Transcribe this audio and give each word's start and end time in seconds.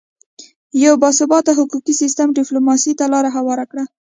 یو 0.83 0.93
باثباته 1.03 1.51
حقوقي 1.59 1.93
سیستم 2.01 2.27
ډیپلوماسي 2.37 2.91
ته 2.99 3.05
لاره 3.13 3.29
هواره 3.37 3.65
کړه 3.71 3.83